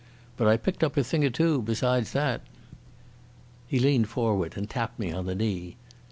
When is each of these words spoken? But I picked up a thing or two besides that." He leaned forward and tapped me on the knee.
But 0.35 0.47
I 0.47 0.57
picked 0.57 0.83
up 0.83 0.97
a 0.97 1.03
thing 1.03 1.23
or 1.23 1.29
two 1.29 1.61
besides 1.61 2.11
that." 2.13 2.41
He 3.67 3.77
leaned 3.77 4.09
forward 4.09 4.57
and 4.57 4.67
tapped 4.67 4.97
me 4.97 5.11
on 5.11 5.27
the 5.27 5.35
knee. 5.35 5.75